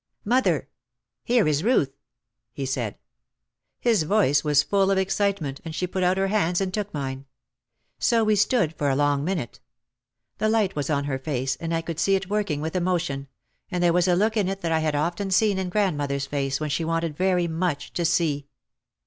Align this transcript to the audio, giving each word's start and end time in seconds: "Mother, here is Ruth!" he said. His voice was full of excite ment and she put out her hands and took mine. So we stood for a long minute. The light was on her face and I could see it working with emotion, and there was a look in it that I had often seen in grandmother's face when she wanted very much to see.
"Mother, 0.25 0.67
here 1.23 1.47
is 1.47 1.63
Ruth!" 1.63 1.93
he 2.53 2.65
said. 2.65 2.97
His 3.79 4.01
voice 4.01 4.43
was 4.43 4.63
full 4.63 4.89
of 4.89 4.97
excite 4.97 5.39
ment 5.41 5.61
and 5.63 5.75
she 5.75 5.85
put 5.85 6.01
out 6.01 6.17
her 6.17 6.25
hands 6.29 6.59
and 6.59 6.73
took 6.73 6.91
mine. 6.91 7.27
So 7.99 8.23
we 8.23 8.35
stood 8.35 8.73
for 8.73 8.89
a 8.89 8.95
long 8.95 9.23
minute. 9.23 9.59
The 10.39 10.49
light 10.49 10.75
was 10.75 10.89
on 10.89 11.03
her 11.03 11.19
face 11.19 11.55
and 11.57 11.71
I 11.71 11.81
could 11.83 11.99
see 11.99 12.15
it 12.15 12.31
working 12.31 12.61
with 12.61 12.75
emotion, 12.75 13.27
and 13.69 13.83
there 13.83 13.93
was 13.93 14.07
a 14.07 14.15
look 14.15 14.35
in 14.35 14.49
it 14.49 14.61
that 14.61 14.71
I 14.71 14.79
had 14.79 14.95
often 14.95 15.29
seen 15.29 15.59
in 15.59 15.69
grandmother's 15.69 16.25
face 16.25 16.59
when 16.59 16.71
she 16.71 16.83
wanted 16.83 17.15
very 17.15 17.47
much 17.47 17.93
to 17.93 18.03
see. 18.03 18.47